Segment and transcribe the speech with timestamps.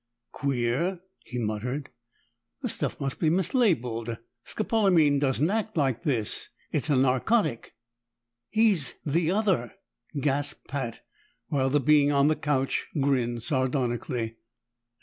[0.31, 1.91] "Queer!" he muttered.
[2.63, 4.17] "The stuff must be mislabeled.
[4.43, 7.75] Scopolamine doesn't act like this; it's a narcotic."
[8.49, 9.75] "He's the other!"
[10.19, 11.05] gasped Pat,
[11.49, 14.37] while the being on the couch grinned sardonically.